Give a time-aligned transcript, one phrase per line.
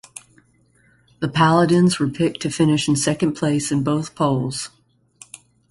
[1.19, 4.71] The Paladins were picked to finish in second place in both polls.